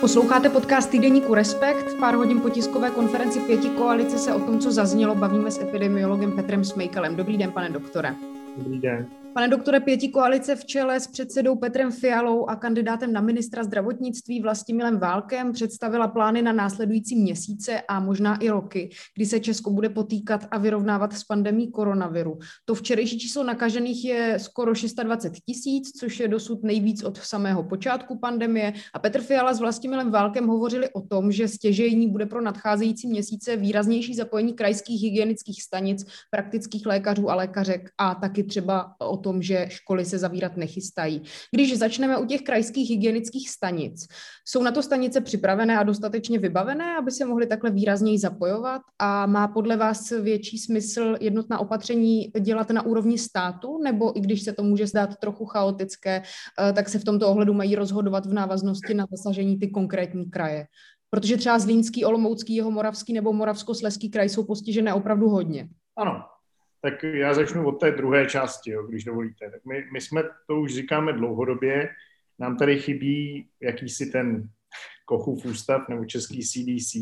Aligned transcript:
Posloucháte 0.00 0.48
podcast 0.48 0.90
týdeníku 0.90 1.34
Respekt. 1.34 1.94
Pár 2.00 2.14
hodin 2.14 2.40
po 2.40 2.50
tiskové 2.50 2.90
konferenci 2.90 3.40
pěti 3.40 3.68
koalice 3.68 4.18
se 4.18 4.34
o 4.34 4.40
tom, 4.40 4.58
co 4.58 4.72
zaznělo, 4.72 5.14
bavíme 5.14 5.50
s 5.50 5.60
epidemiologem 5.60 6.32
Petrem 6.32 6.64
Smejkalem. 6.64 7.16
Dobrý 7.16 7.38
den, 7.38 7.52
pane 7.52 7.70
doktore. 7.70 8.14
Dobrý 8.56 8.78
den. 8.78 9.25
Pane 9.36 9.48
doktore, 9.48 9.80
pěti 9.80 10.08
koalice 10.08 10.56
v 10.56 10.64
čele 10.64 11.00
s 11.00 11.06
předsedou 11.06 11.56
Petrem 11.56 11.92
Fialou 11.92 12.46
a 12.46 12.56
kandidátem 12.56 13.12
na 13.12 13.20
ministra 13.20 13.64
zdravotnictví 13.64 14.40
Vlastimilem 14.40 14.98
Válkem 14.98 15.52
představila 15.52 16.08
plány 16.08 16.42
na 16.42 16.52
následující 16.52 17.16
měsíce 17.16 17.80
a 17.88 18.00
možná 18.00 18.36
i 18.36 18.48
roky, 18.48 18.90
kdy 19.16 19.26
se 19.26 19.40
Česko 19.40 19.70
bude 19.70 19.88
potýkat 19.88 20.46
a 20.50 20.58
vyrovnávat 20.58 21.12
s 21.12 21.24
pandemí 21.24 21.70
koronaviru. 21.70 22.38
To 22.64 22.74
včerejší 22.74 23.18
číslo 23.18 23.44
nakažených 23.44 24.04
je 24.04 24.38
skoro 24.38 24.74
620 24.74 25.32
tisíc, 25.46 25.92
což 26.00 26.20
je 26.20 26.28
dosud 26.28 26.62
nejvíc 26.62 27.02
od 27.02 27.18
samého 27.18 27.62
počátku 27.62 28.18
pandemie. 28.18 28.72
A 28.94 28.98
Petr 28.98 29.20
Fiala 29.20 29.54
s 29.54 29.60
Vlastimilem 29.60 30.10
Válkem 30.10 30.46
hovořili 30.46 30.88
o 30.90 31.00
tom, 31.00 31.32
že 31.32 31.48
stěžejní 31.48 32.08
bude 32.08 32.26
pro 32.26 32.40
nadcházející 32.40 33.08
měsíce 33.08 33.56
výraznější 33.56 34.14
zapojení 34.14 34.52
krajských 34.52 35.02
hygienických 35.02 35.62
stanic, 35.62 36.06
praktických 36.30 36.86
lékařů 36.86 37.30
a 37.30 37.34
lékařek 37.34 37.90
a 37.98 38.14
taky 38.14 38.44
třeba 38.44 38.94
o 38.98 39.25
tom, 39.26 39.42
že 39.42 39.66
školy 39.68 40.04
se 40.04 40.18
zavírat 40.18 40.56
nechystají. 40.56 41.22
Když 41.50 41.78
začneme 41.78 42.18
u 42.18 42.26
těch 42.26 42.46
krajských 42.46 42.90
hygienických 42.90 43.50
stanic, 43.50 44.06
jsou 44.46 44.62
na 44.62 44.70
to 44.70 44.82
stanice 44.82 45.20
připravené 45.20 45.78
a 45.78 45.82
dostatečně 45.82 46.38
vybavené, 46.38 46.96
aby 46.96 47.10
se 47.10 47.26
mohly 47.26 47.46
takhle 47.46 47.70
výrazněji 47.70 48.18
zapojovat 48.18 48.82
a 48.98 49.26
má 49.26 49.48
podle 49.48 49.76
vás 49.76 50.10
větší 50.10 50.58
smysl 50.58 51.16
jednotná 51.20 51.58
opatření 51.58 52.30
dělat 52.40 52.70
na 52.70 52.86
úrovni 52.86 53.18
státu, 53.18 53.82
nebo 53.82 54.14
i 54.14 54.20
když 54.20 54.42
se 54.42 54.52
to 54.52 54.62
může 54.62 54.86
zdát 54.86 55.18
trochu 55.18 55.44
chaotické, 55.44 56.22
eh, 56.22 56.72
tak 56.72 56.88
se 56.88 56.98
v 56.98 57.04
tomto 57.04 57.28
ohledu 57.28 57.54
mají 57.54 57.74
rozhodovat 57.74 58.26
v 58.26 58.32
návaznosti 58.32 58.94
na 58.94 59.06
zasažení 59.10 59.58
ty 59.58 59.70
konkrétní 59.74 60.30
kraje? 60.30 60.66
Protože 61.10 61.36
třeba 61.36 61.58
Zlínský, 61.58 62.04
Olomoucký, 62.04 62.54
Jihomoravský 62.54 63.12
nebo 63.12 63.32
Moravskosleský 63.32 64.10
kraj 64.10 64.28
jsou 64.28 64.44
postižené 64.44 64.94
opravdu 64.94 65.28
hodně. 65.28 65.68
Ano, 65.96 66.35
tak 66.90 67.02
já 67.02 67.34
začnu 67.34 67.66
od 67.66 67.72
té 67.72 67.90
druhé 67.90 68.26
části, 68.26 68.70
jo, 68.70 68.82
když 68.86 69.04
dovolíte. 69.04 69.50
Tak 69.50 69.64
my, 69.64 69.84
my 69.92 70.00
jsme 70.00 70.22
to 70.46 70.60
už 70.60 70.74
říkáme 70.74 71.12
dlouhodobě, 71.12 71.88
nám 72.38 72.56
tady 72.56 72.78
chybí 72.78 73.48
jakýsi 73.60 74.06
ten 74.06 74.48
Kochův 75.04 75.44
ústav 75.44 75.88
nebo 75.88 76.04
český 76.04 76.42
CDC. 76.42 76.92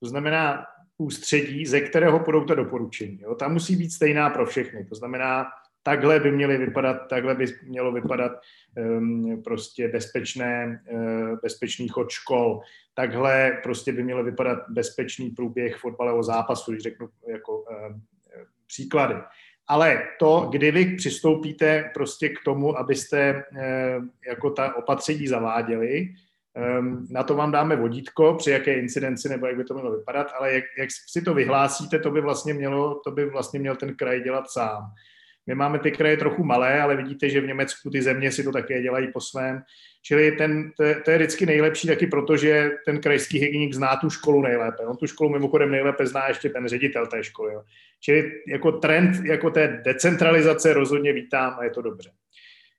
To 0.00 0.08
znamená 0.08 0.64
ústředí, 0.98 1.66
ze 1.66 1.80
kterého 1.80 2.20
půjdou 2.20 2.44
ta 2.44 2.54
doporučení. 2.54 3.20
Jo. 3.20 3.34
Ta 3.34 3.48
musí 3.48 3.76
být 3.76 3.90
stejná 3.90 4.30
pro 4.30 4.46
všechny. 4.46 4.84
To 4.84 4.94
znamená, 4.94 5.46
takhle 5.82 6.20
by 6.20 6.32
měly 6.32 6.58
vypadat, 6.58 6.96
takhle 7.08 7.34
by 7.34 7.46
mělo 7.62 7.92
vypadat 7.92 8.32
um, 8.76 9.42
prostě 9.42 9.88
bezpečné, 9.88 10.82
uh, 10.90 11.38
bezpečný 11.42 11.88
chod 11.88 12.10
škol, 12.10 12.60
takhle 12.94 13.60
prostě 13.62 13.92
by 13.92 14.02
mělo 14.02 14.24
vypadat 14.24 14.58
bezpečný 14.68 15.30
průběh 15.30 15.76
fotbalového 15.76 16.22
zápasu, 16.22 16.72
když 16.72 16.82
řeknu 16.82 17.08
jako 17.28 17.58
uh, 17.58 17.66
příklady. 18.66 19.14
Ale 19.68 20.02
to, 20.18 20.48
kdy 20.50 20.70
vy 20.70 20.96
přistoupíte 20.96 21.90
prostě 21.94 22.28
k 22.28 22.38
tomu, 22.44 22.78
abyste 22.78 23.44
eh, 23.58 24.00
jako 24.28 24.50
ta 24.50 24.76
opatření 24.76 25.28
zaváděli, 25.28 26.08
ehm, 26.54 27.06
na 27.10 27.22
to 27.22 27.34
vám 27.34 27.52
dáme 27.52 27.76
vodítko, 27.76 28.34
při 28.34 28.50
jaké 28.50 28.74
incidenci 28.74 29.28
nebo 29.28 29.46
jak 29.46 29.56
by 29.56 29.64
to 29.64 29.74
mělo 29.74 29.92
vypadat, 29.98 30.32
ale 30.38 30.54
jak, 30.54 30.64
jak 30.78 30.88
si 31.08 31.22
to 31.22 31.34
vyhlásíte, 31.34 31.98
to 31.98 32.10
by 32.10 32.20
vlastně 32.20 32.54
mělo, 32.54 33.00
to 33.04 33.10
by 33.10 33.26
vlastně 33.26 33.60
měl 33.60 33.76
ten 33.76 33.96
kraj 33.96 34.20
dělat 34.20 34.50
sám. 34.50 34.82
My 35.46 35.54
máme 35.54 35.78
ty 35.78 35.90
kraje 35.90 36.16
trochu 36.16 36.44
malé, 36.44 36.80
ale 36.80 36.96
vidíte, 36.96 37.28
že 37.28 37.40
v 37.40 37.46
Německu 37.46 37.90
ty 37.90 38.02
země 38.02 38.32
si 38.32 38.44
to 38.44 38.52
také 38.52 38.82
dělají 38.82 39.12
po 39.12 39.20
svém. 39.20 39.62
Čili 40.02 40.32
ten, 40.32 40.72
to, 40.76 40.84
to 41.04 41.10
je 41.10 41.16
vždycky 41.16 41.46
nejlepší 41.46 41.88
taky 41.88 42.06
proto, 42.06 42.36
že 42.36 42.70
ten 42.86 43.00
krajský 43.00 43.38
hygienik 43.38 43.74
zná 43.74 43.96
tu 43.96 44.10
školu 44.10 44.42
nejlépe. 44.42 44.86
On 44.86 44.96
tu 44.96 45.06
školu 45.06 45.30
mimochodem 45.30 45.70
nejlépe 45.70 46.06
zná 46.06 46.28
ještě 46.28 46.48
ten 46.48 46.68
ředitel 46.68 47.06
té 47.06 47.24
školy. 47.24 47.54
Jo. 47.54 47.62
Čili 48.00 48.32
jako 48.48 48.72
trend 48.72 49.24
jako 49.24 49.50
té 49.50 49.82
decentralizace 49.84 50.72
rozhodně 50.72 51.12
vítám 51.12 51.56
a 51.58 51.64
je 51.64 51.70
to 51.70 51.82
dobře. 51.82 52.10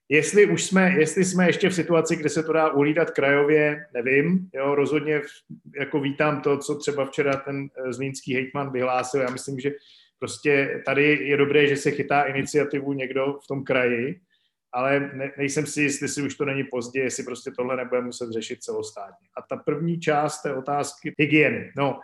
Jestli 0.10 0.46
už 0.46 0.64
jsme, 0.64 0.96
jestli 0.98 1.26
jsme 1.26 1.48
ještě 1.48 1.70
v 1.70 1.76
situaci, 1.76 2.16
kde 2.16 2.30
se 2.30 2.44
to 2.44 2.54
dá 2.54 2.70
uhlídat 2.70 3.12
krajově, 3.12 3.86
nevím. 3.94 4.50
Jo, 4.54 4.76
rozhodně 4.76 5.22
jako 5.80 6.00
vítám 6.00 6.42
to, 6.42 6.58
co 6.58 6.76
třeba 6.76 7.06
včera 7.06 7.36
ten 7.36 7.68
eh, 7.78 7.94
zlínský 7.94 8.36
hejtman 8.36 8.72
vyhlásil. 8.72 9.22
Já 9.22 9.30
myslím, 9.30 9.60
že 9.60 9.72
prostě 10.20 10.82
tady 10.86 11.04
je 11.22 11.38
dobré, 11.38 11.68
že 11.68 11.76
se 11.76 11.92
chytá 11.92 12.22
iniciativu 12.22 12.94
někdo 12.94 13.40
v 13.44 13.48
tom 13.48 13.64
kraji, 13.64 14.20
ale 14.72 15.12
ne, 15.14 15.32
nejsem 15.38 15.66
si 15.66 15.82
jistý, 15.82 16.06
jestli 16.06 16.24
už 16.24 16.36
to 16.36 16.46
není 16.46 16.64
pozdě, 16.64 17.00
jestli 17.00 17.24
prostě 17.24 17.52
tohle 17.52 17.76
nebude 17.76 18.02
muset 18.02 18.32
řešit 18.32 18.64
celostátně. 18.64 19.28
A 19.38 19.42
ta 19.42 19.58
první 19.58 20.00
část 20.00 20.42
té 20.42 20.56
otázky 20.56 21.14
hygieny. 21.18 21.72
No, 21.78 22.00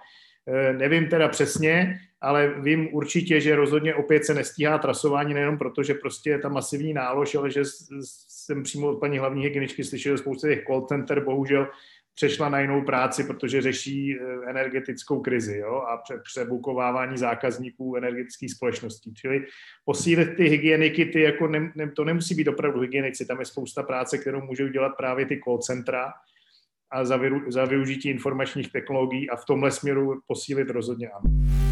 e, 0.47 0.73
nevím 0.73 1.07
teda 1.07 1.27
přesně, 1.27 1.99
ale 2.21 2.53
vím 2.61 2.93
určitě, 2.93 3.41
že 3.41 3.55
rozhodně 3.55 3.95
opět 3.95 4.25
se 4.25 4.33
nestíhá 4.33 4.77
trasování 4.77 5.33
nejenom 5.33 5.57
proto, 5.57 5.83
že 5.83 5.93
prostě 5.93 6.29
je 6.29 6.39
ta 6.39 6.49
masivní 6.49 6.93
nálož, 6.93 7.35
ale 7.35 7.51
že 7.51 7.61
jsem 8.01 8.63
přímo 8.63 8.87
od 8.87 8.99
paní 8.99 9.17
hlavní 9.17 9.43
hygieničky 9.43 9.83
slyšel 9.83 10.17
spoustu 10.17 10.47
těch 10.47 10.63
call 10.67 10.85
center, 10.85 11.23
bohužel 11.23 11.67
přešla 12.15 12.49
na 12.49 12.59
jinou 12.59 12.81
práci, 12.81 13.23
protože 13.23 13.61
řeší 13.61 14.15
eh, 14.15 14.49
energetickou 14.49 15.19
krizi 15.19 15.57
jo, 15.57 15.75
a 15.75 16.03
přebukovávání 16.23 17.17
zákazníků 17.17 17.95
energetických 17.95 18.51
společností. 18.51 19.13
Čili 19.13 19.45
posílit 19.85 20.35
ty 20.37 20.43
hygieniky, 20.43 21.05
ty 21.05 21.21
jako 21.21 21.47
ne, 21.47 21.71
ne, 21.75 21.91
to 21.91 22.03
nemusí 22.03 22.35
být 22.35 22.47
opravdu 22.47 22.79
hygienici, 22.79 23.25
tam 23.25 23.39
je 23.39 23.45
spousta 23.45 23.83
práce, 23.83 24.17
kterou 24.17 24.41
můžou 24.41 24.67
dělat 24.67 24.89
právě 24.97 25.25
ty 25.25 25.41
call 25.43 25.57
centra 25.57 26.13
a 26.91 27.05
za, 27.05 27.19
za 27.47 27.65
využití 27.65 28.09
informačních 28.09 28.71
technologií 28.71 29.29
a 29.29 29.35
v 29.35 29.45
tomhle 29.45 29.71
směru 29.71 30.21
posílit 30.27 30.69
rozhodně 30.69 31.09
ano. 31.09 31.70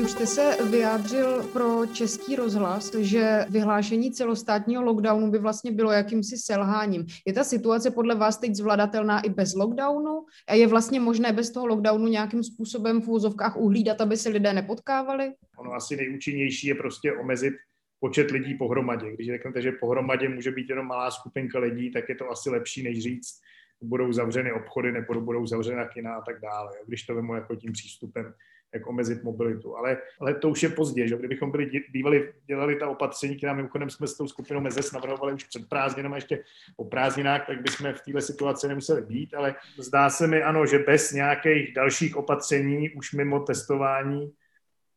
Vy 0.00 0.04
už 0.04 0.12
jste 0.12 0.26
se 0.26 0.56
vyjádřil 0.70 1.42
pro 1.52 1.86
český 1.86 2.36
rozhlas, 2.36 2.94
že 2.94 3.46
vyhlášení 3.50 4.12
celostátního 4.12 4.82
lockdownu 4.82 5.30
by 5.30 5.38
vlastně 5.38 5.72
bylo 5.72 5.92
jakýmsi 5.92 6.36
selháním. 6.36 7.06
Je 7.26 7.32
ta 7.32 7.44
situace 7.44 7.90
podle 7.90 8.14
vás 8.14 8.38
teď 8.38 8.54
zvladatelná 8.54 9.20
i 9.20 9.30
bez 9.30 9.54
lockdownu? 9.54 10.24
A 10.48 10.54
je 10.54 10.66
vlastně 10.66 11.00
možné 11.00 11.32
bez 11.32 11.50
toho 11.50 11.66
lockdownu 11.66 12.06
nějakým 12.06 12.42
způsobem 12.42 13.00
v 13.00 13.08
úzovkách 13.08 13.56
uhlídat, 13.56 14.00
aby 14.00 14.16
se 14.16 14.28
lidé 14.28 14.52
nepotkávali? 14.52 15.32
Ono 15.58 15.72
asi 15.72 15.96
nejúčinnější 15.96 16.66
je 16.66 16.74
prostě 16.74 17.12
omezit 17.12 17.54
počet 18.00 18.30
lidí 18.30 18.54
pohromadě. 18.54 19.12
Když 19.14 19.26
řeknete, 19.26 19.62
že 19.62 19.72
pohromadě 19.72 20.28
může 20.28 20.50
být 20.50 20.70
jenom 20.70 20.86
malá 20.86 21.10
skupinka 21.10 21.58
lidí, 21.58 21.90
tak 21.90 22.08
je 22.08 22.14
to 22.14 22.30
asi 22.30 22.50
lepší, 22.50 22.82
než 22.82 23.02
říct, 23.02 23.40
budou 23.82 24.12
zavřeny 24.12 24.52
obchody 24.52 24.92
nebo 24.92 25.20
budou 25.20 25.46
zavřena 25.46 25.88
kina 25.88 26.14
a 26.14 26.20
tak 26.20 26.40
dále. 26.40 26.72
Když 26.86 27.02
to 27.02 27.14
vemu 27.14 27.34
jako 27.34 27.56
tím 27.56 27.72
přístupem 27.72 28.34
jak 28.74 28.86
omezit 28.86 29.24
mobilitu. 29.24 29.76
Ale, 29.76 29.98
ale 30.20 30.34
to 30.34 30.48
už 30.48 30.62
je 30.62 30.68
pozdě, 30.68 31.08
že 31.08 31.16
kdybychom 31.16 31.50
byli 31.50 31.70
bývali, 31.90 32.32
dělali 32.46 32.76
ta 32.76 32.88
opatření, 32.88 33.36
která 33.36 33.54
mimochodem 33.54 33.90
jsme 33.90 34.06
s 34.06 34.16
tou 34.16 34.28
skupinou 34.28 34.60
Mezes 34.60 34.92
navrhovali 34.92 35.34
už 35.34 35.44
před 35.44 35.68
prázdninami, 35.68 36.16
ještě 36.16 36.44
po 36.76 36.84
prázdninách, 36.84 37.46
tak 37.46 37.62
bychom 37.62 37.92
v 37.92 38.00
této 38.00 38.20
situaci 38.20 38.68
nemuseli 38.68 39.02
být, 39.02 39.34
ale 39.34 39.54
zdá 39.78 40.10
se 40.10 40.26
mi 40.26 40.42
ano, 40.42 40.66
že 40.66 40.78
bez 40.78 41.12
nějakých 41.12 41.74
dalších 41.74 42.16
opatření 42.16 42.90
už 42.90 43.12
mimo 43.12 43.40
testování 43.40 44.32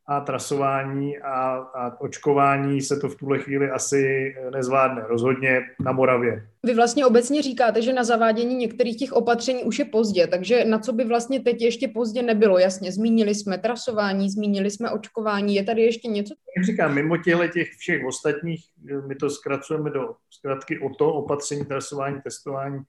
a 0.07 0.19
trasování 0.19 1.17
a, 1.17 1.55
a 1.55 2.01
očkování 2.01 2.81
se 2.81 2.97
to 2.97 3.09
v 3.09 3.15
tuhle 3.15 3.39
chvíli 3.39 3.69
asi 3.69 4.33
nezvládne. 4.53 5.03
Rozhodně 5.07 5.61
na 5.79 5.91
Moravě. 5.91 6.47
Vy 6.63 6.73
vlastně 6.73 7.05
obecně 7.05 7.41
říkáte, 7.41 7.81
že 7.81 7.94
na 7.94 8.03
zavádění 8.03 8.55
některých 8.55 8.97
těch 8.97 9.13
opatření 9.13 9.63
už 9.63 9.79
je 9.79 9.85
pozdě, 9.85 10.27
takže 10.27 10.65
na 10.65 10.79
co 10.79 10.94
by 10.94 11.03
vlastně 11.03 11.39
teď 11.39 11.61
ještě 11.61 11.88
pozdě 11.88 12.21
nebylo? 12.21 12.57
Jasně, 12.57 12.91
zmínili 12.91 13.35
jsme 13.35 13.57
trasování, 13.57 14.29
zmínili 14.29 14.71
jsme 14.71 14.91
očkování, 14.91 15.55
je 15.55 15.63
tady 15.63 15.81
ještě 15.81 16.07
něco? 16.07 16.33
Jak 16.57 16.65
říkám, 16.65 16.94
mimo 16.94 17.17
těchto 17.17 17.47
těch 17.47 17.67
všech 17.77 18.06
ostatních, 18.06 18.65
my 19.07 19.15
to 19.15 19.29
zkracujeme 19.29 19.89
do 19.89 20.15
zkratky 20.29 20.79
o 20.79 20.89
to 20.89 21.13
opatření, 21.13 21.65
trasování, 21.65 22.21
testování, 22.21 22.79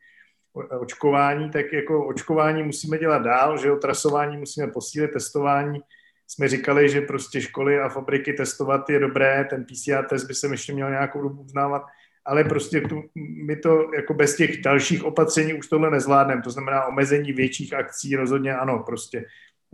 očkování, 0.80 1.50
tak 1.50 1.72
jako 1.72 2.06
očkování 2.06 2.62
musíme 2.62 2.98
dělat 2.98 3.22
dál, 3.22 3.58
že 3.58 3.72
o 3.72 3.76
trasování 3.76 4.36
musíme 4.36 4.66
posílit, 4.66 5.10
testování 5.12 5.80
jsme 6.26 6.48
říkali, 6.48 6.88
že 6.88 7.00
prostě 7.00 7.40
školy 7.40 7.80
a 7.80 7.88
fabriky 7.88 8.32
testovat 8.32 8.90
je 8.90 8.98
dobré, 8.98 9.46
ten 9.50 9.64
PCR 9.64 10.04
test 10.08 10.24
by 10.24 10.34
se 10.34 10.46
ještě 10.46 10.72
měl 10.72 10.90
nějakou 10.90 11.22
dobu 11.22 11.42
uznávat, 11.42 11.82
ale 12.24 12.44
prostě 12.44 12.80
tu, 12.80 13.02
my 13.46 13.56
to 13.56 13.90
jako 13.96 14.14
bez 14.14 14.36
těch 14.36 14.62
dalších 14.62 15.04
opatření 15.04 15.54
už 15.54 15.68
tohle 15.68 15.90
nezvládneme, 15.90 16.42
to 16.42 16.50
znamená 16.50 16.84
omezení 16.84 17.32
větších 17.32 17.74
akcí 17.74 18.16
rozhodně 18.16 18.54
ano, 18.54 18.82
prostě 18.86 19.24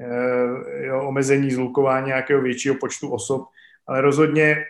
e, 0.01 0.87
jo, 0.87 1.03
omezení 1.03 1.51
zlukování 1.51 2.07
nějakého 2.07 2.43
většího 2.43 2.75
počtu 2.75 3.11
osob, 3.11 3.49
ale 3.87 4.01
rozhodně 4.01 4.65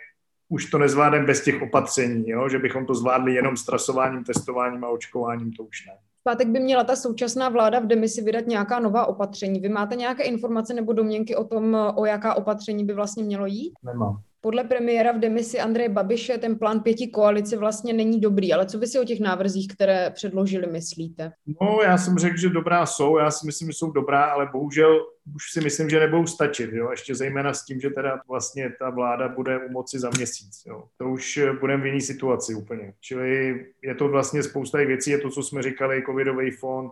už 0.49 0.65
to 0.65 0.77
nezvládneme 0.77 1.25
bez 1.25 1.43
těch 1.43 1.61
opatření, 1.61 2.29
jo? 2.29 2.49
že 2.49 2.59
bychom 2.59 2.85
to 2.85 2.95
zvládli 2.95 3.33
jenom 3.33 3.57
s 3.57 3.65
trasováním, 3.65 4.23
testováním 4.23 4.83
a 4.83 4.89
očkováním, 4.89 5.53
to 5.53 5.63
už 5.63 5.85
ne. 5.85 5.93
Pátek 6.23 6.47
by 6.47 6.59
měla 6.59 6.83
ta 6.83 6.95
současná 6.95 7.49
vláda 7.49 7.79
v 7.79 7.85
demisi 7.87 8.21
vydat 8.21 8.47
nějaká 8.47 8.79
nová 8.79 9.05
opatření. 9.05 9.59
Vy 9.59 9.69
máte 9.69 9.95
nějaké 9.95 10.23
informace 10.23 10.73
nebo 10.73 10.93
domněnky 10.93 11.35
o 11.35 11.43
tom, 11.43 11.77
o 11.95 12.05
jaká 12.05 12.33
opatření 12.33 12.85
by 12.85 12.93
vlastně 12.93 13.23
mělo 13.23 13.45
jít? 13.45 13.73
Nemám. 13.83 14.21
Podle 14.43 14.63
premiéra 14.63 15.11
v 15.11 15.19
demisi 15.19 15.59
Andreje 15.59 15.89
Babiše 15.89 16.37
ten 16.37 16.57
plán 16.57 16.79
pěti 16.79 17.07
koalice 17.07 17.57
vlastně 17.57 17.93
není 17.93 18.19
dobrý, 18.19 18.53
ale 18.53 18.65
co 18.65 18.79
vy 18.79 18.87
si 18.87 18.99
o 18.99 19.03
těch 19.03 19.19
návrzích, 19.19 19.67
které 19.67 20.09
předložili, 20.09 20.67
myslíte? 20.67 21.31
No, 21.61 21.79
já 21.83 21.97
jsem 21.97 22.17
řekl, 22.17 22.37
že 22.37 22.49
dobrá 22.49 22.85
jsou, 22.85 23.17
já 23.17 23.31
si 23.31 23.45
myslím, 23.45 23.67
že 23.69 23.73
jsou 23.73 23.91
dobrá, 23.91 24.23
ale 24.23 24.49
bohužel 24.51 25.05
už 25.35 25.51
si 25.51 25.61
myslím, 25.61 25.89
že 25.89 25.99
nebudou 25.99 26.27
stačit, 26.27 26.73
jo? 26.73 26.91
ještě 26.91 27.15
zejména 27.15 27.53
s 27.53 27.65
tím, 27.65 27.79
že 27.79 27.89
teda 27.89 28.21
vlastně 28.27 28.73
ta 28.79 28.89
vláda 28.89 29.27
bude 29.27 29.57
u 29.57 29.71
moci 29.71 29.99
za 29.99 30.09
měsíc. 30.09 30.63
Jo? 30.67 30.83
To 30.97 31.09
už 31.09 31.39
budeme 31.59 31.83
v 31.83 31.85
jiné 31.85 32.01
situaci 32.01 32.55
úplně. 32.55 32.93
Čili 32.99 33.65
je 33.83 33.95
to 33.95 34.07
vlastně 34.07 34.43
spousta 34.43 34.77
věcí, 34.77 35.11
je 35.11 35.17
to, 35.17 35.29
co 35.29 35.43
jsme 35.43 35.61
říkali, 35.61 36.03
covidový 36.05 36.51
fond, 36.51 36.91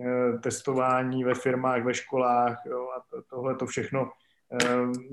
eh, 0.00 0.38
testování 0.38 1.24
ve 1.24 1.34
firmách, 1.34 1.84
ve 1.84 1.94
školách 1.94 2.62
jo? 2.66 2.88
a 2.96 3.22
tohle 3.30 3.54
to 3.54 3.66
všechno 3.66 4.10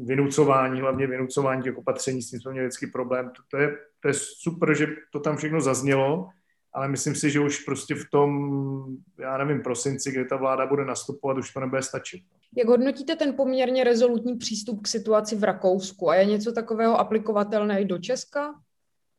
vynucování, 0.05 0.81
hlavně 0.81 1.07
vynucování 1.07 1.63
těch 1.63 1.77
opatření, 1.77 2.21
s 2.21 2.29
tím 2.29 2.41
jsme 2.41 2.51
měli 2.51 2.67
vždycky 2.67 2.87
problém. 2.87 3.29
To, 3.29 3.41
to, 3.51 3.57
je, 3.57 3.77
to 3.99 4.07
je 4.07 4.13
super, 4.13 4.77
že 4.77 4.87
to 5.11 5.19
tam 5.19 5.37
všechno 5.37 5.61
zaznělo, 5.61 6.29
ale 6.73 6.87
myslím 6.87 7.15
si, 7.15 7.29
že 7.29 7.39
už 7.39 7.59
prostě 7.59 7.95
v 7.95 8.05
tom, 8.11 8.97
já 9.19 9.37
nevím, 9.37 9.61
prosinci, 9.61 10.11
kdy 10.11 10.25
ta 10.25 10.35
vláda 10.35 10.65
bude 10.65 10.85
nastupovat, 10.85 11.37
už 11.37 11.53
to 11.53 11.59
nebude 11.59 11.81
stačit. 11.81 12.23
Jak 12.57 12.67
hodnotíte 12.67 13.15
ten 13.15 13.33
poměrně 13.33 13.83
rezolutní 13.83 14.35
přístup 14.35 14.81
k 14.83 14.87
situaci 14.87 15.35
v 15.35 15.43
Rakousku 15.43 16.09
a 16.09 16.15
je 16.15 16.25
něco 16.25 16.51
takového 16.51 16.99
aplikovatelné 16.99 17.81
i 17.81 17.85
do 17.85 17.97
Česka? 17.97 18.53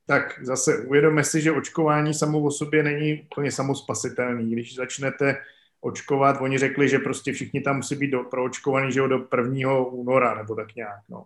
Tak 0.06 0.40
zase 0.42 0.78
uvědomme 0.78 1.24
si, 1.24 1.40
že 1.40 1.52
očkování 1.52 2.14
samo 2.14 2.40
o 2.40 2.50
sobě 2.50 2.82
není 2.82 3.22
úplně 3.22 3.52
samospasitelný. 3.52 4.52
Když 4.52 4.74
začnete 4.74 5.36
očkovat. 5.80 6.40
Oni 6.40 6.58
řekli, 6.58 6.88
že 6.88 6.98
prostě 6.98 7.32
všichni 7.32 7.60
tam 7.60 7.76
musí 7.76 7.96
být 7.96 8.10
do, 8.10 8.24
proočkovaný, 8.24 8.92
že 8.92 9.00
jo, 9.00 9.08
do 9.08 9.26
1. 9.36 9.78
února 9.78 10.34
nebo 10.34 10.54
tak 10.54 10.74
nějak, 10.74 11.00
no. 11.08 11.24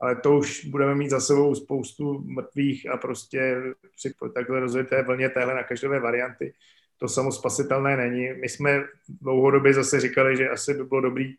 Ale 0.00 0.16
to 0.16 0.38
už 0.38 0.64
budeme 0.64 0.94
mít 0.94 1.10
za 1.10 1.20
sebou 1.20 1.54
spoustu 1.54 2.24
mrtvých 2.26 2.90
a 2.90 2.96
prostě 2.96 3.62
při 3.96 4.14
takhle 4.34 4.60
rozvité 4.60 5.02
vlně 5.02 5.28
téhle 5.28 5.54
nakažlivé 5.54 6.00
varianty 6.00 6.54
to 6.98 7.08
samospasitelné 7.08 7.96
není. 7.96 8.32
My 8.32 8.48
jsme 8.48 8.84
dlouhodobě 9.08 9.74
zase 9.74 10.00
říkali, 10.00 10.36
že 10.36 10.48
asi 10.48 10.74
by 10.74 10.84
bylo 10.84 11.00
dobrý 11.00 11.34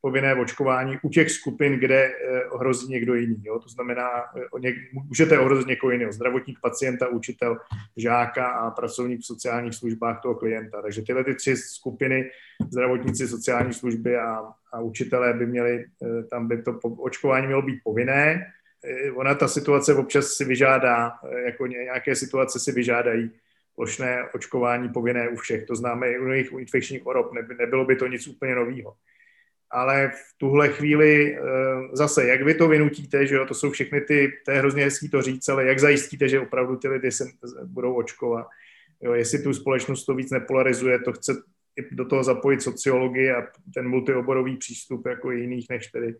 povinné 0.00 0.34
očkování 0.34 0.98
u 1.02 1.08
těch 1.08 1.30
skupin, 1.30 1.78
kde 1.78 2.04
eh, 2.04 2.44
ohrozí 2.44 2.92
někdo 2.92 3.14
jiný. 3.14 3.42
Jo? 3.44 3.58
To 3.58 3.68
znamená, 3.68 4.08
můžete 4.92 5.38
ohrozit 5.38 5.66
někoho 5.66 5.90
jiného, 5.90 6.12
zdravotník, 6.12 6.58
pacienta, 6.62 7.08
učitel, 7.08 7.56
žáka 7.96 8.46
a 8.46 8.70
pracovník 8.70 9.20
v 9.20 9.26
sociálních 9.26 9.74
službách 9.74 10.22
toho 10.22 10.34
klienta. 10.34 10.82
Takže 10.82 11.02
tyhle 11.02 11.24
ty 11.24 11.34
tři 11.34 11.56
skupiny, 11.56 12.30
zdravotníci, 12.70 13.28
sociální 13.28 13.74
služby 13.74 14.16
a, 14.16 14.42
a 14.72 14.80
učitelé 14.80 15.34
by 15.34 15.46
měli, 15.46 15.84
tam 16.30 16.48
by 16.48 16.62
to 16.62 16.78
očkování 16.80 17.46
mělo 17.46 17.62
být 17.62 17.80
povinné. 17.84 18.46
Ona 19.14 19.34
ta 19.34 19.48
situace 19.48 19.94
občas 19.94 20.26
si 20.26 20.44
vyžádá, 20.44 21.12
jako 21.46 21.66
nějaké 21.66 22.14
situace 22.14 22.60
si 22.60 22.72
vyžádají 22.72 23.30
plošné 23.76 24.24
očkování 24.34 24.88
povinné 24.88 25.28
u 25.28 25.36
všech. 25.36 25.64
To 25.64 25.76
známe 25.76 26.12
i 26.12 26.18
u 26.18 26.28
jiných 26.28 26.52
infekčních 26.58 27.02
chorob, 27.02 27.32
nebylo 27.58 27.84
by 27.84 27.96
to 27.96 28.06
nic 28.06 28.26
úplně 28.26 28.54
nového. 28.54 28.94
Ale 29.70 30.08
v 30.08 30.38
tuhle 30.38 30.68
chvíli 30.68 31.36
eh, 31.36 31.40
zase, 31.92 32.26
jak 32.26 32.42
vy 32.42 32.54
to 32.54 32.68
vynutíte, 32.68 33.26
že 33.26 33.34
jo, 33.34 33.46
to 33.46 33.54
jsou 33.54 33.70
všechny 33.70 34.00
ty, 34.00 34.32
to 34.44 34.50
je 34.50 34.58
hrozně 34.58 34.84
hezký 34.84 35.08
to 35.08 35.22
říct, 35.22 35.48
ale 35.48 35.66
jak 35.66 35.78
zajistíte, 35.78 36.28
že 36.28 36.40
opravdu 36.40 36.76
ty 36.76 36.88
lidi 36.88 37.12
se 37.12 37.24
budou 37.64 37.94
očkovat. 37.94 38.46
Jo, 39.00 39.12
jestli 39.12 39.38
tu 39.38 39.54
společnost 39.54 40.04
to 40.04 40.14
víc 40.14 40.30
nepolarizuje, 40.30 40.98
to 40.98 41.12
chce 41.12 41.32
do 41.90 42.04
toho 42.04 42.24
zapojit 42.24 42.62
sociologii 42.62 43.30
a 43.30 43.46
ten 43.74 43.88
multioborový 43.88 44.56
přístup 44.56 45.06
jako 45.06 45.30
jiných 45.30 45.66
než 45.70 45.86
tedy 45.86 46.14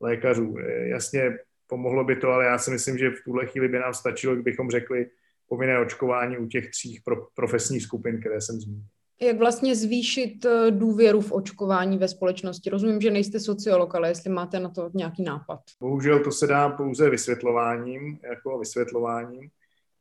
lékařů. 0.00 0.56
Jasně, 0.84 1.38
pomohlo 1.66 2.04
by 2.04 2.16
to, 2.16 2.30
ale 2.30 2.44
já 2.44 2.58
si 2.58 2.70
myslím, 2.70 2.98
že 2.98 3.10
v 3.10 3.24
tuhle 3.24 3.46
chvíli 3.46 3.68
by 3.68 3.78
nám 3.78 3.94
stačilo, 3.94 4.34
kdybychom 4.34 4.70
řekli, 4.70 5.06
povinné 5.48 5.78
očkování 5.78 6.38
u 6.38 6.46
těch 6.46 6.70
tří 6.70 7.00
pro, 7.04 7.16
profesních 7.34 7.82
skupin, 7.82 8.20
které 8.20 8.40
jsem 8.40 8.60
zmínil. 8.60 8.84
Jak 9.22 9.38
vlastně 9.38 9.76
zvýšit 9.76 10.44
eh, 10.44 10.70
důvěru 10.70 11.20
v 11.20 11.32
očkování 11.32 11.98
ve 11.98 12.08
společnosti? 12.08 12.70
Rozumím, 12.70 13.00
že 13.00 13.10
nejste 13.10 13.40
sociolog, 13.40 13.94
ale 13.94 14.08
jestli 14.08 14.30
máte 14.30 14.60
na 14.60 14.68
to 14.68 14.90
nějaký 14.94 15.22
nápad. 15.22 15.60
Bohužel 15.80 16.24
to 16.24 16.32
se 16.32 16.46
dá 16.46 16.68
pouze 16.68 17.10
vysvětlováním, 17.10 18.18
jako 18.28 18.58
vysvětlováním. 18.58 19.48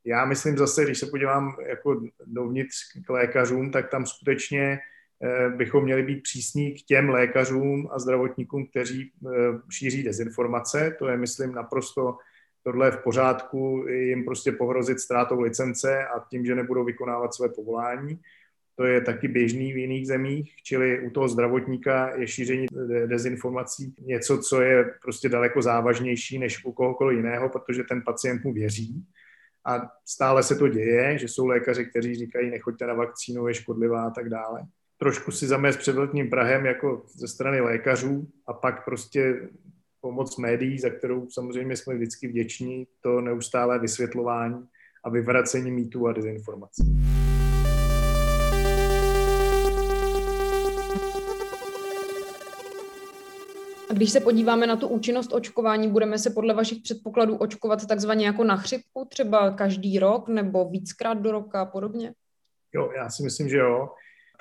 Já 0.05 0.25
myslím 0.25 0.57
zase, 0.57 0.83
když 0.83 0.99
se 0.99 1.05
podívám 1.05 1.55
jako 1.67 2.01
dovnitř 2.25 2.75
k 3.05 3.09
lékařům, 3.09 3.71
tak 3.71 3.91
tam 3.91 4.05
skutečně 4.05 4.79
eh, 5.23 5.49
bychom 5.49 5.83
měli 5.83 6.03
být 6.03 6.23
přísní 6.23 6.71
k 6.73 6.85
těm 6.85 7.09
lékařům 7.09 7.89
a 7.91 7.99
zdravotníkům, 7.99 8.67
kteří 8.67 9.11
eh, 9.25 9.29
šíří 9.71 10.03
dezinformace. 10.03 10.95
To 10.99 11.07
je, 11.07 11.17
myslím, 11.17 11.51
naprosto 11.51 12.17
tohle 12.63 12.87
je 12.87 12.91
v 12.91 13.03
pořádku, 13.03 13.85
jim 13.89 14.25
prostě 14.25 14.51
pohrozit 14.51 14.99
ztrátou 14.99 15.41
licence 15.41 16.07
a 16.07 16.19
tím, 16.29 16.45
že 16.45 16.55
nebudou 16.55 16.83
vykonávat 16.83 17.33
své 17.33 17.49
povolání. 17.49 18.19
To 18.75 18.83
je 18.83 19.01
taky 19.01 19.27
běžný 19.27 19.73
v 19.73 19.77
jiných 19.77 20.07
zemích, 20.07 20.55
čili 20.63 20.99
u 20.99 21.09
toho 21.09 21.27
zdravotníka 21.27 22.15
je 22.15 22.27
šíření 22.27 22.67
dezinformací 23.05 23.95
něco, 23.99 24.37
co 24.37 24.61
je 24.61 24.93
prostě 25.01 25.29
daleko 25.29 25.61
závažnější 25.61 26.39
než 26.39 26.65
u 26.65 26.71
kohokoliv 26.71 27.17
jiného, 27.17 27.49
protože 27.49 27.83
ten 27.83 28.01
pacient 28.01 28.43
mu 28.43 28.53
věří. 28.53 29.05
A 29.65 29.91
stále 30.05 30.43
se 30.43 30.55
to 30.55 30.67
děje, 30.67 31.17
že 31.17 31.27
jsou 31.27 31.47
lékaři, 31.47 31.85
kteří 31.85 32.15
říkají, 32.15 32.49
nechoďte 32.49 32.87
na 32.87 32.93
vakcínu, 32.93 33.47
je 33.47 33.53
škodlivá 33.53 34.03
a 34.03 34.09
tak 34.09 34.29
dále. 34.29 34.61
Trošku 34.97 35.31
si 35.31 35.47
zamést 35.47 35.79
před 35.79 35.95
velkým 35.95 36.29
Prahem 36.29 36.65
jako 36.65 37.05
ze 37.15 37.27
strany 37.27 37.61
lékařů 37.61 38.27
a 38.47 38.53
pak 38.53 38.85
prostě 38.85 39.49
pomoc 40.03 40.37
médií, 40.37 40.79
za 40.79 40.89
kterou 40.89 41.29
samozřejmě 41.29 41.75
jsme 41.75 41.95
vždycky 41.95 42.27
vděční, 42.27 42.87
to 43.01 43.21
neustálé 43.21 43.79
vysvětlování 43.79 44.67
a 45.03 45.09
vyvracení 45.09 45.71
mýtů 45.71 46.07
a 46.07 46.13
dezinformací. 46.13 46.83
A 53.89 53.93
když 53.93 54.11
se 54.11 54.19
podíváme 54.19 54.67
na 54.67 54.75
tu 54.75 54.87
účinnost 54.87 55.33
očkování, 55.33 55.87
budeme 55.87 56.19
se 56.19 56.29
podle 56.29 56.53
vašich 56.53 56.81
předpokladů 56.81 57.35
očkovat 57.35 57.87
takzvaně 57.87 58.25
jako 58.25 58.43
na 58.43 58.57
chřipku, 58.57 59.05
třeba 59.09 59.51
každý 59.51 59.99
rok 59.99 60.27
nebo 60.27 60.69
víckrát 60.69 61.17
do 61.17 61.31
roka 61.31 61.61
a 61.61 61.65
podobně? 61.65 62.13
Jo, 62.73 62.91
já 62.95 63.09
si 63.09 63.23
myslím, 63.23 63.49
že 63.49 63.57
jo 63.57 63.89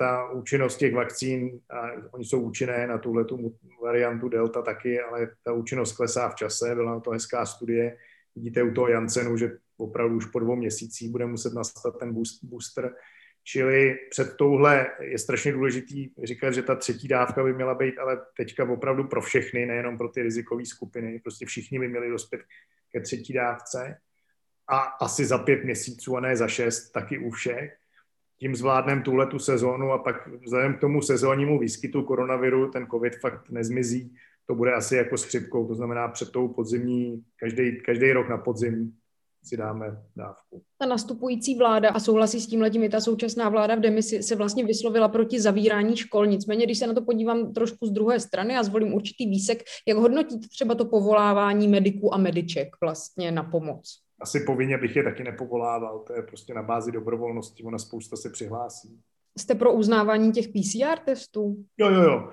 ta 0.03 0.31
účinnost 0.31 0.77
těch 0.77 0.95
vakcín, 0.95 1.61
a 1.71 1.91
oni 2.11 2.25
jsou 2.25 2.41
účinné 2.41 2.87
na 2.87 2.99
tuhle 2.99 3.25
tu 3.25 3.59
variantu 3.83 4.29
Delta 4.29 4.63
taky, 4.63 5.01
ale 5.01 5.31
ta 5.45 5.53
účinnost 5.53 5.93
klesá 5.93 6.29
v 6.29 6.35
čase, 6.35 6.75
byla 6.75 6.93
na 6.93 7.01
to 7.01 7.11
hezká 7.11 7.47
studie. 7.47 7.97
Vidíte 8.37 8.63
u 8.63 8.75
toho 8.75 8.89
Jansenu, 8.89 9.37
že 9.37 9.59
opravdu 9.77 10.17
už 10.17 10.27
po 10.27 10.39
dvou 10.39 10.57
měsících 10.57 11.11
bude 11.11 11.27
muset 11.27 11.55
nastat 11.55 11.99
ten 11.99 12.15
booster. 12.43 12.95
Čili 13.45 13.99
před 14.11 14.37
touhle 14.37 14.87
je 15.01 15.19
strašně 15.19 15.53
důležitý 15.53 16.11
říkat, 16.25 16.51
že 16.51 16.63
ta 16.63 16.75
třetí 16.75 17.09
dávka 17.09 17.45
by 17.45 17.53
měla 17.53 17.75
být 17.75 17.99
ale 17.99 18.21
teďka 18.37 18.71
opravdu 18.71 19.05
pro 19.05 19.23
všechny, 19.23 19.67
nejenom 19.67 19.99
pro 19.99 20.09
ty 20.09 20.23
rizikové 20.23 20.67
skupiny. 20.67 21.21
Prostě 21.23 21.47
všichni 21.47 21.79
by 21.79 21.89
měli 21.89 22.11
dospět 22.11 22.41
ke 22.93 23.01
třetí 23.01 23.33
dávce 23.33 23.99
a 24.69 24.79
asi 24.79 25.25
za 25.25 25.39
pět 25.39 25.65
měsíců 25.65 26.17
a 26.17 26.21
ne 26.21 26.37
za 26.37 26.49
šest, 26.49 26.91
taky 26.91 27.19
u 27.19 27.31
všech 27.31 27.82
tím 28.43 28.57
zvládneme 28.57 29.03
tuhle 29.03 29.27
tu 29.27 29.39
sezónu 29.39 29.93
a 29.93 29.99
pak 29.99 30.29
vzhledem 30.45 30.75
k 30.75 30.81
tomu 30.81 31.03
sezónnímu 31.03 31.59
výskytu 31.59 32.03
koronaviru 32.03 32.71
ten 32.71 32.87
covid 32.87 33.17
fakt 33.21 33.51
nezmizí. 33.51 34.15
To 34.47 34.55
bude 34.55 34.73
asi 34.73 34.97
jako 34.97 35.17
s 35.17 35.25
chřipkou, 35.25 35.69
to 35.69 35.75
znamená 35.75 36.09
před 36.09 36.31
tou 36.33 36.49
podzimní, 36.49 37.23
každý, 37.37 37.81
každý 37.87 38.13
rok 38.13 38.29
na 38.29 38.39
podzim 38.39 38.93
si 39.45 39.57
dáme 39.57 40.03
dávku. 40.17 40.63
Ta 40.79 40.87
nastupující 40.87 41.59
vláda 41.59 41.91
a 41.91 42.01
souhlasí 42.01 42.41
s 42.41 42.47
tím 42.47 42.61
letím 42.61 42.83
i 42.83 42.89
ta 42.89 43.01
současná 43.01 43.49
vláda 43.49 43.75
v 43.75 43.81
demisi 43.81 44.23
se 44.23 44.37
vlastně 44.37 44.65
vyslovila 44.65 45.09
proti 45.09 45.41
zavírání 45.41 45.97
škol. 45.97 46.27
Nicméně, 46.27 46.67
když 46.67 46.79
se 46.79 46.87
na 46.87 46.95
to 46.95 47.03
podívám 47.03 47.53
trošku 47.53 47.87
z 47.87 47.91
druhé 47.91 48.21
strany 48.21 48.57
a 48.57 48.63
zvolím 48.63 48.95
určitý 48.95 49.27
výsek, 49.27 49.63
jak 49.89 49.99
hodnotíte 49.99 50.49
třeba 50.49 50.75
to 50.75 50.85
povolávání 50.85 51.69
mediků 51.69 52.15
a 52.15 52.19
mediček 52.19 52.69
vlastně 52.81 53.31
na 53.31 53.43
pomoc? 53.43 54.02
Asi 54.23 54.41
povinně 54.41 54.79
bych 54.79 54.97
je 54.97 55.03
taky 55.03 55.25
nepovolával. 55.25 55.99
To 55.99 56.13
je 56.15 56.23
prostě 56.23 56.55
na 56.55 56.63
bázi 56.63 56.93
dobrovolnosti, 56.93 57.63
ona 57.65 57.79
spousta 57.79 58.17
se 58.17 58.31
přihlásí. 58.31 59.01
Jste 59.39 59.55
pro 59.55 59.73
uznávání 59.73 60.33
těch 60.33 60.49
PCR 60.49 60.99
testů? 61.05 61.57
Jo, 61.79 61.91
jo, 61.91 62.03
jo. 62.03 62.31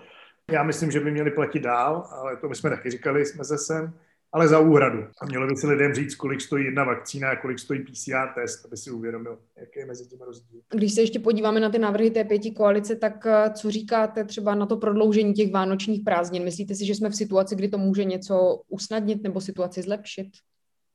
Já 0.52 0.64
myslím, 0.64 0.92
že 0.92 1.00
by 1.00 1.12
měli 1.12 1.32
platit 1.32 1.60
dál, 1.60 2.08
ale 2.12 2.38
to 2.38 2.50
my 2.50 2.56
jsme 2.56 2.70
taky 2.70 2.92
říkali 2.92 3.26
jsme 3.26 3.44
se 3.46 3.58
sem. 3.58 3.94
ale 4.32 4.48
za 4.48 4.60
úhradu. 4.60 5.00
A 5.22 5.26
mělo 5.26 5.48
by 5.48 5.56
si 5.56 5.68
lidem 5.68 5.94
říct, 5.94 6.16
kolik 6.16 6.42
stojí 6.42 6.66
jedna 6.66 6.84
vakcína 6.84 7.30
a 7.30 7.36
kolik 7.36 7.60
stojí 7.60 7.84
PCR 7.84 8.28
test, 8.36 8.66
aby 8.66 8.78
si 8.78 8.92
uvědomil, 8.92 9.40
jaký 9.58 9.80
je 9.80 9.86
mezi 9.86 10.06
tím 10.08 10.20
rozdíl. 10.22 10.62
Když 10.74 10.94
se 10.94 11.02
ještě 11.02 11.20
podíváme 11.20 11.60
na 11.60 11.70
ty 11.70 11.80
návrhy 11.80 12.12
té 12.12 12.24
pěti 12.24 12.52
koalice, 12.52 12.96
tak 12.96 13.26
eh, 13.26 13.52
co 13.54 13.72
říkáte 13.72 14.24
třeba 14.24 14.56
na 14.56 14.66
to 14.66 14.78
prodloužení 14.78 15.34
těch 15.34 15.52
vánočních 15.52 16.04
prázdnin? 16.04 16.44
Myslíte 16.44 16.76
si, 16.76 16.86
že 16.86 16.96
jsme 16.96 17.10
v 17.10 17.16
situaci, 17.16 17.56
kdy 17.56 17.68
to 17.68 17.78
může 17.78 18.04
něco 18.04 18.62
usnadnit 18.68 19.24
nebo 19.24 19.42
situaci 19.42 19.82
zlepšit? 19.82 20.28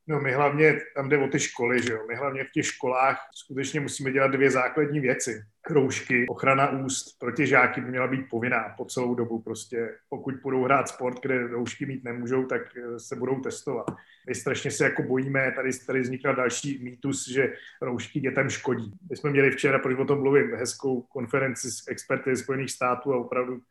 No 0.07 0.19
my 0.19 0.31
hlavně, 0.31 0.79
tam 0.95 1.09
jde 1.09 1.17
o 1.17 1.27
ty 1.27 1.39
školy, 1.39 1.83
že 1.83 1.93
jo, 1.93 1.99
my 2.07 2.15
hlavně 2.15 2.43
v 2.43 2.51
těch 2.51 2.65
školách 2.65 3.17
skutečně 3.35 3.79
musíme 3.79 4.11
dělat 4.11 4.27
dvě 4.27 4.51
základní 4.51 4.99
věci. 4.99 5.43
Kroužky, 5.61 6.25
ochrana 6.29 6.69
úst, 6.69 7.19
proti 7.19 7.47
žáky 7.47 7.81
by 7.81 7.89
měla 7.89 8.07
být 8.07 8.29
povinná 8.29 8.73
po 8.77 8.85
celou 8.85 9.15
dobu 9.15 9.41
prostě. 9.41 9.89
Pokud 10.09 10.35
budou 10.43 10.63
hrát 10.63 10.89
sport, 10.89 11.21
kde 11.21 11.47
roušky 11.47 11.85
mít 11.85 12.03
nemůžou, 12.03 12.45
tak 12.45 12.61
eh, 12.77 12.99
se 12.99 13.15
budou 13.15 13.39
testovat. 13.39 13.85
My 14.27 14.35
strašně 14.35 14.71
se 14.71 14.83
jako 14.83 15.03
bojíme, 15.03 15.51
tady, 15.55 15.69
tady 15.87 16.01
vznikl 16.01 16.35
další 16.35 16.83
mýtus, 16.83 17.27
že 17.29 17.53
roušky 17.81 18.19
dětem 18.19 18.49
škodí. 18.49 18.93
My 19.09 19.17
jsme 19.17 19.29
měli 19.29 19.51
včera, 19.51 19.79
proč 19.79 19.99
o 19.99 20.05
tom 20.05 20.21
mluvím, 20.21 20.55
hezkou 20.55 21.01
konferenci 21.01 21.71
s 21.71 21.87
experty 21.87 22.35
Spojených 22.35 22.71
států 22.71 23.13
a 23.13 23.17
opravdu 23.17 23.61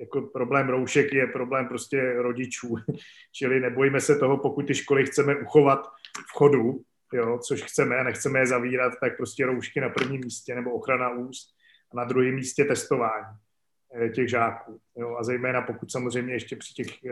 jako 0.00 0.22
problém 0.22 0.68
roušek 0.68 1.12
je 1.12 1.26
problém 1.26 1.68
prostě 1.68 2.12
rodičů. 2.12 2.74
Čili 3.32 3.60
nebojíme 3.60 4.00
se 4.00 4.16
toho, 4.16 4.38
pokud 4.38 4.66
ty 4.66 4.74
školy 4.74 5.06
chceme 5.06 5.36
uchovat 5.36 5.86
v 6.30 6.32
chodu, 6.32 6.80
jo, 7.12 7.38
což 7.38 7.62
chceme 7.62 7.96
a 7.96 8.02
nechceme 8.02 8.38
je 8.38 8.46
zavírat, 8.46 8.92
tak 9.00 9.16
prostě 9.16 9.46
roušky 9.46 9.80
na 9.80 9.88
prvním 9.88 10.20
místě 10.20 10.54
nebo 10.54 10.72
ochrana 10.72 11.10
úst 11.10 11.54
a 11.92 11.96
na 11.96 12.04
druhém 12.04 12.34
místě 12.34 12.64
testování 12.64 13.36
eh, 13.94 14.08
těch 14.08 14.28
žáků. 14.28 14.80
Jo, 14.96 15.16
a 15.18 15.24
zejména 15.24 15.62
pokud 15.62 15.92
samozřejmě 15.92 16.34
ještě 16.34 16.56
při 16.56 16.74
těch 16.74 17.04
eh, 17.04 17.10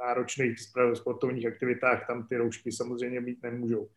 náročných 0.00 0.58
sportovních 0.94 1.46
aktivitách 1.46 2.06
tam 2.06 2.26
ty 2.26 2.36
roušky 2.36 2.72
samozřejmě 2.72 3.20
mít 3.20 3.42
nemůžou. 3.42 3.88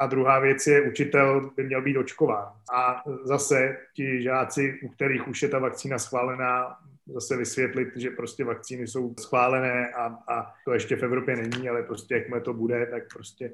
A 0.00 0.06
druhá 0.06 0.38
věc 0.38 0.66
je, 0.66 0.90
učitel 0.90 1.50
by 1.56 1.64
měl 1.64 1.82
být 1.82 1.96
očkován. 1.96 2.52
A 2.74 3.02
zase 3.24 3.76
ti 3.94 4.22
žáci, 4.22 4.80
u 4.84 4.88
kterých 4.88 5.28
už 5.28 5.42
je 5.42 5.48
ta 5.48 5.58
vakcína 5.58 5.98
schválená, 5.98 6.76
zase 7.12 7.36
vysvětlit, 7.36 7.88
že 7.96 8.10
prostě 8.10 8.44
vakcíny 8.44 8.86
jsou 8.86 9.14
schválené 9.20 9.88
a, 9.88 10.06
a 10.06 10.46
to 10.64 10.72
ještě 10.72 10.96
v 10.96 11.02
Evropě 11.02 11.36
není, 11.36 11.68
ale 11.68 11.82
prostě 11.82 12.14
jakmile 12.14 12.40
to 12.40 12.54
bude, 12.54 12.86
tak 12.86 13.02
prostě 13.14 13.52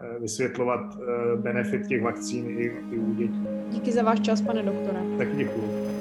eh, 0.00 0.18
vysvětlovat 0.20 0.80
eh, 0.80 1.36
benefit 1.36 1.86
těch 1.86 2.02
vakcín 2.02 2.46
i, 2.58 2.64
i 2.64 2.98
u 2.98 3.14
dětí. 3.14 3.46
Díky 3.68 3.92
za 3.92 4.02
váš 4.02 4.20
čas, 4.20 4.42
pane 4.42 4.62
doktore. 4.62 5.00
Tak 5.18 5.36
děkuji. 5.36 5.91